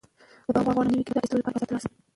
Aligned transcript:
سبا 0.49 0.61
غواړم 0.75 0.87
د 0.87 0.91
نوي 0.93 1.05
کتاب 1.07 1.15
د 1.15 1.17
اخیستلو 1.21 1.39
لپاره 1.39 1.53
بازار 1.59 1.67
ته 1.67 1.73
لاړ 1.73 1.81
شم. 1.83 1.91